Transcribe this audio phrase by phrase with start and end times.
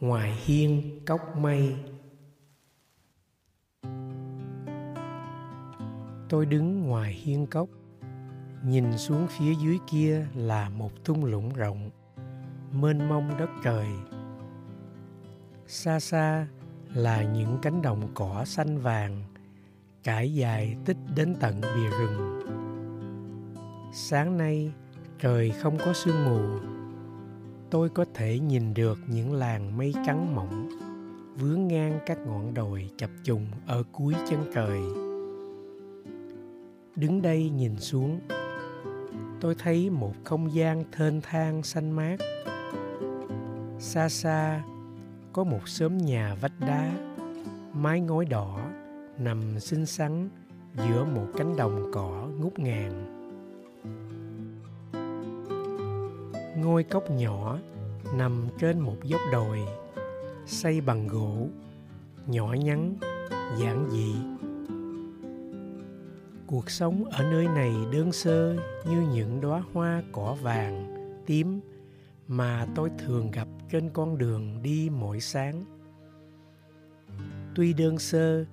[0.00, 1.76] ngoài hiên cốc mây.
[6.28, 7.68] Tôi đứng ngoài hiên cốc,
[8.64, 11.90] nhìn xuống phía dưới kia là một thung lũng rộng,
[12.72, 13.86] mênh mông đất trời.
[15.66, 16.46] Xa xa
[16.94, 19.22] là những cánh đồng cỏ xanh vàng,
[20.02, 22.40] trải dài tích đến tận bìa rừng.
[23.92, 24.72] Sáng nay
[25.18, 26.75] trời không có sương mù
[27.76, 30.68] tôi có thể nhìn được những làn mây trắng mỏng
[31.36, 34.80] vướng ngang các ngọn đồi chập trùng ở cuối chân trời.
[36.96, 38.20] Đứng đây nhìn xuống,
[39.40, 42.16] tôi thấy một không gian thênh thang xanh mát.
[43.78, 44.62] Xa xa,
[45.32, 46.92] có một xóm nhà vách đá,
[47.72, 48.60] mái ngói đỏ
[49.18, 50.28] nằm xinh xắn
[50.76, 53.16] giữa một cánh đồng cỏ ngút ngàn
[56.56, 57.58] ngôi cốc nhỏ
[58.14, 59.58] nằm trên một dốc đồi,
[60.46, 61.48] xây bằng gỗ,
[62.26, 62.96] nhỏ nhắn,
[63.58, 64.14] giản dị.
[66.46, 68.56] Cuộc sống ở nơi này đơn sơ
[68.90, 70.94] như những đóa hoa cỏ vàng,
[71.26, 71.60] tím
[72.28, 75.64] mà tôi thường gặp trên con đường đi mỗi sáng.
[77.54, 78.44] Tuy đơn sơ,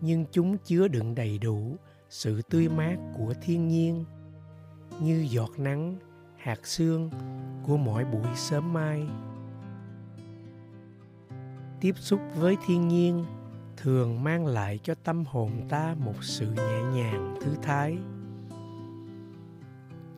[0.00, 1.76] nhưng chúng chứa đựng đầy đủ
[2.10, 4.04] sự tươi mát của thiên nhiên,
[5.00, 5.96] như giọt nắng
[6.42, 7.10] hạt xương
[7.66, 9.06] của mỗi buổi sớm mai.
[11.80, 13.24] Tiếp xúc với thiên nhiên
[13.76, 17.98] thường mang lại cho tâm hồn ta một sự nhẹ nhàng thư thái.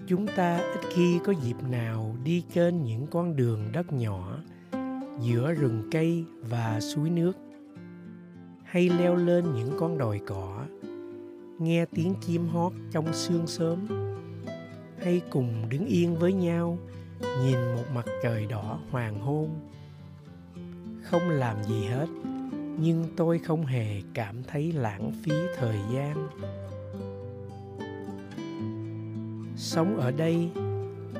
[0.07, 4.39] Chúng ta ít khi có dịp nào đi trên những con đường đất nhỏ
[5.21, 7.33] giữa rừng cây và suối nước,
[8.65, 10.67] hay leo lên những con đồi cỏ,
[11.59, 13.87] nghe tiếng chim hót trong sương sớm
[15.05, 16.79] hay cùng đứng yên với nhau,
[17.43, 19.51] nhìn một mặt trời đỏ hoàng hôn.
[21.03, 22.07] Không làm gì hết,
[22.79, 26.29] nhưng tôi không hề cảm thấy lãng phí thời gian.
[29.57, 30.51] Sống ở đây,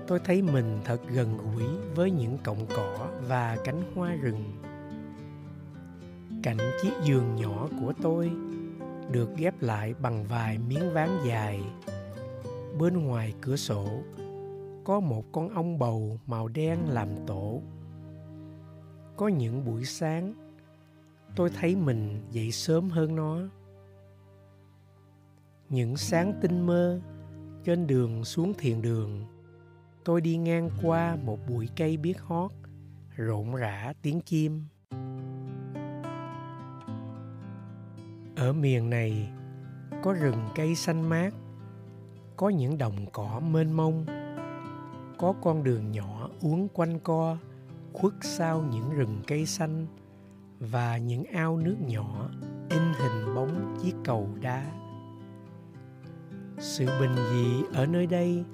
[0.07, 4.45] tôi thấy mình thật gần gũi với những cọng cỏ và cánh hoa rừng.
[6.43, 8.31] Cạnh chiếc giường nhỏ của tôi
[9.11, 11.61] được ghép lại bằng vài miếng ván dài
[12.79, 14.03] bên ngoài cửa sổ,
[14.85, 17.63] có một con ong bầu màu đen làm tổ.
[19.17, 20.35] Có những buổi sáng,
[21.37, 23.39] tôi thấy mình dậy sớm hơn nó.
[25.69, 27.01] Những sáng tinh mơ
[27.65, 29.25] trên đường xuống thiền đường,
[30.05, 32.51] tôi đi ngang qua một bụi cây biết hót,
[33.17, 34.63] rộn rã tiếng chim.
[38.37, 39.33] Ở miền này,
[40.03, 41.35] có rừng cây xanh mát
[42.37, 44.07] có những đồng cỏ mênh mông,
[45.19, 47.37] có con đường nhỏ uốn quanh co,
[47.93, 49.87] khuất sau những rừng cây xanh
[50.61, 52.31] và những ao nước nhỏ
[52.71, 54.67] in hình bóng chiếc cầu đá.
[56.59, 58.45] Sự bình dị ở nơi đây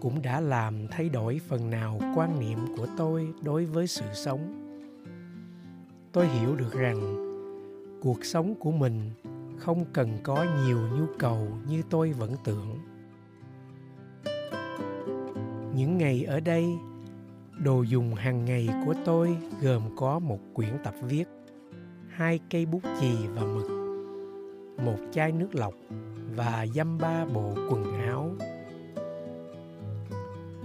[0.00, 4.58] cũng đã làm thay đổi phần nào quan niệm của tôi đối với sự sống.
[6.12, 7.00] Tôi hiểu được rằng
[8.02, 9.10] cuộc sống của mình
[9.58, 12.91] không cần có nhiều nhu cầu như tôi vẫn tưởng
[15.74, 16.66] những ngày ở đây,
[17.58, 21.24] đồ dùng hàng ngày của tôi gồm có một quyển tập viết,
[22.08, 23.70] hai cây bút chì và mực,
[24.84, 25.74] một chai nước lọc
[26.36, 28.30] và dăm ba bộ quần áo.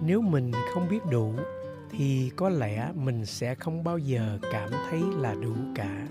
[0.05, 1.33] Nếu mình không biết đủ,
[1.91, 6.07] thì có lẽ mình sẽ không bao giờ cảm thấy là đủ cả.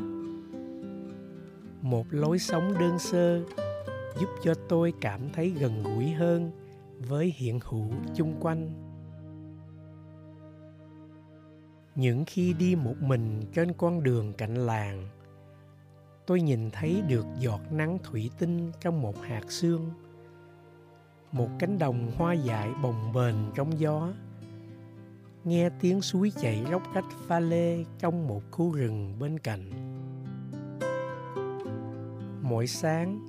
[1.82, 3.40] Một lối sống đơn sơ
[4.20, 6.50] giúp cho tôi cảm thấy gần gũi hơn
[7.08, 8.85] với hiện hữu chung quanh.
[11.96, 15.08] Những khi đi một mình trên con đường cạnh làng,
[16.26, 19.90] tôi nhìn thấy được giọt nắng thủy tinh trong một hạt sương,
[21.32, 24.12] một cánh đồng hoa dại bồng bềnh trong gió.
[25.44, 29.70] Nghe tiếng suối chảy róc rách pha lê trong một khu rừng bên cạnh.
[32.42, 33.20] Mỗi sáng,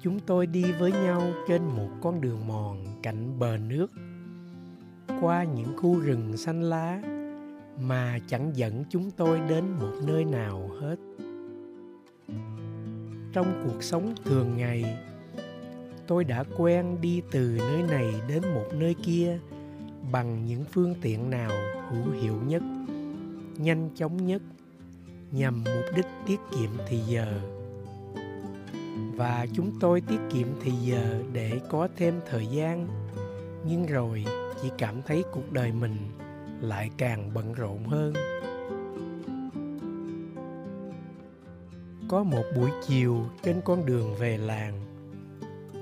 [0.00, 3.86] chúng tôi đi với nhau trên một con đường mòn cạnh bờ nước,
[5.20, 7.02] qua những khu rừng xanh lá
[7.78, 10.96] mà chẳng dẫn chúng tôi đến một nơi nào hết.
[13.32, 14.98] Trong cuộc sống thường ngày,
[16.06, 19.38] tôi đã quen đi từ nơi này đến một nơi kia
[20.12, 21.50] bằng những phương tiện nào
[21.90, 22.62] hữu hiệu nhất,
[23.56, 24.42] nhanh chóng nhất,
[25.30, 27.40] nhằm mục đích tiết kiệm thì giờ.
[29.16, 32.88] Và chúng tôi tiết kiệm thì giờ để có thêm thời gian,
[33.66, 34.24] nhưng rồi
[34.62, 35.96] chỉ cảm thấy cuộc đời mình
[36.60, 38.14] lại càng bận rộn hơn.
[42.08, 44.80] Có một buổi chiều trên con đường về làng,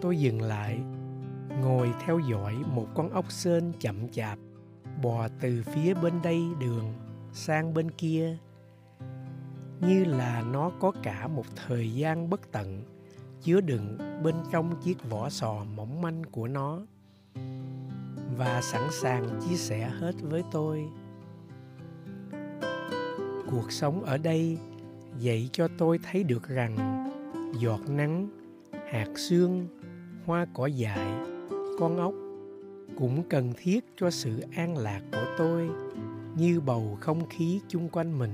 [0.03, 0.79] tôi dừng lại,
[1.63, 4.39] ngồi theo dõi một con ốc sên chậm chạp
[5.03, 6.95] bò từ phía bên đây đường
[7.33, 8.37] sang bên kia,
[9.81, 12.83] như là nó có cả một thời gian bất tận,
[13.43, 16.81] chứa đựng bên trong chiếc vỏ sò mỏng manh của nó
[18.39, 20.89] và sẵn sàng chia sẻ hết với tôi.
[23.51, 24.59] Cuộc sống ở đây
[25.19, 27.05] dạy cho tôi thấy được rằng
[27.61, 28.29] giọt nắng,
[28.91, 29.67] hạt sương,
[30.27, 31.15] hoa cỏ dại,
[31.79, 32.15] con ốc
[32.99, 35.69] cũng cần thiết cho sự an lạc của tôi
[36.37, 38.33] như bầu không khí chung quanh mình.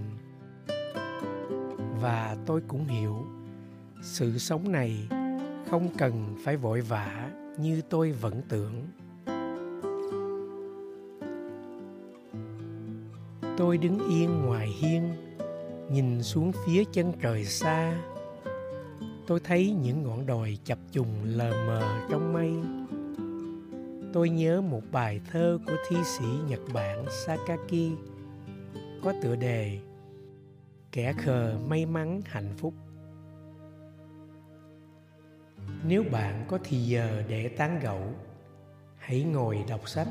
[2.00, 3.26] Và tôi cũng hiểu
[4.02, 5.08] sự sống này
[5.70, 8.72] không cần phải vội vã như tôi vẫn tưởng.
[13.56, 15.14] Tôi đứng yên ngoài hiên,
[15.90, 18.02] nhìn xuống phía chân trời xa.
[19.26, 22.52] Tôi thấy những ngọn đồi chập trùng lờ mờ trong mây.
[24.12, 27.92] Tôi nhớ một bài thơ của thi sĩ nhật bản sakaki,
[29.02, 29.78] có tựa đề
[30.92, 32.74] kẻ khờ may mắn hạnh phúc
[35.86, 38.02] nếu bạn có thì giờ để tán gẫu,
[38.98, 40.08] hãy ngồi đọc sách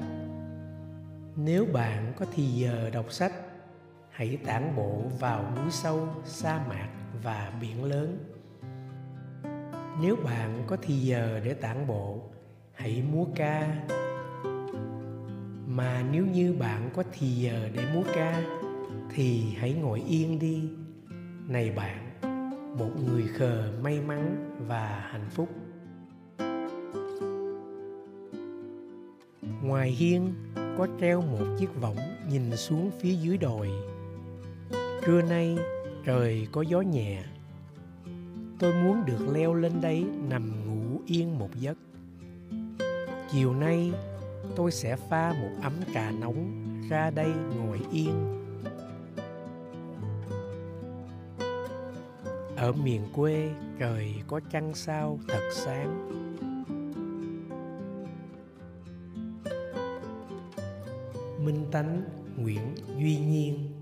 [1.36, 3.34] nếu bạn có thì giờ đọc sách,
[4.10, 6.90] hãy tản bộ vào núi sâu, sa mạc
[7.24, 8.18] và biển lớn.
[10.02, 12.22] Nếu bạn có thì giờ để tản bộ,
[12.74, 13.86] hãy múa ca.
[15.68, 18.44] Mà nếu như bạn có thì giờ để múa ca,
[19.10, 20.70] thì hãy ngồi yên đi.
[21.48, 22.10] Này bạn,
[22.78, 25.50] một người khờ may mắn và hạnh phúc.
[29.62, 30.34] Ngoài hiên
[30.78, 31.98] có treo một chiếc võng
[32.30, 33.70] nhìn xuống phía dưới đồi.
[35.06, 35.58] Trưa nay
[36.06, 37.24] trời có gió nhẹ.
[38.60, 41.78] Tôi muốn được leo lên đây nằm ngủ yên một giấc.
[43.32, 43.92] Chiều nay
[44.56, 48.40] tôi sẽ pha một ấm trà nóng ra đây ngồi yên.
[52.56, 53.50] Ở miền quê
[53.80, 56.10] trời có trăng sao thật sáng.
[61.46, 62.02] Minh tánh
[62.38, 63.73] nguyễn duy nhiên.